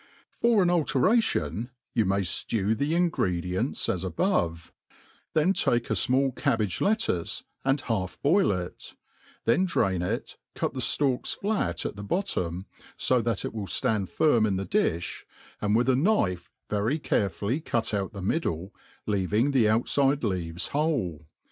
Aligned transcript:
For 0.31 0.63
an 0.63 0.71
alteration, 0.71 1.69
you 1.93 2.05
may 2.05 2.21
ftew 2.21 2.75
the 2.75 2.95
ingredients 2.95 3.87
as 3.87 4.03
above*: 4.03 4.73
then 5.35 5.53
take 5.53 5.91
a 5.91 5.93
fmall 5.93 6.35
cabbage 6.35 6.81
lettuce, 6.81 7.43
and 7.63 7.79
half 7.81 8.19
boil 8.23 8.51
it; 8.51 8.95
then 9.45 9.65
dram 9.65 10.01
it, 10.01 10.37
cut 10.55 10.73
the 10.73 10.79
ftalks 10.79 11.37
flat 11.37 11.85
at 11.85 11.97
the 11.97 12.03
bottom, 12.03 12.65
fo 12.97 13.21
that 13.21 13.45
it 13.45 13.53
will 13.53 13.67
ftand 13.67 14.05
iiraa 14.17 14.47
in 14.47 14.55
the 14.55 14.65
difl), 14.65 15.21
and 15.61 15.75
with 15.75 15.87
a 15.87 15.95
knife 15.95 16.49
very 16.67 16.97
carefully 16.97 17.59
cut 17.59 17.93
out 17.93 18.11
the 18.11 18.21
middle^ 18.21 18.71
leaving 19.05 19.51
the 19.51 19.65
outGde 19.65 20.23
leaves 20.23 20.69
whole. 20.69 21.27